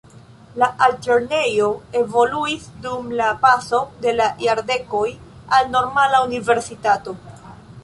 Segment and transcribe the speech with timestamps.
[0.61, 1.67] La altlernejo
[1.99, 5.05] evoluis dum la paso de la jardekoj
[5.59, 7.19] al normala universitato.